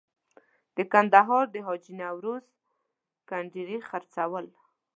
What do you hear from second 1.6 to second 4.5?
حاجي نوروز کنډیري خرڅول.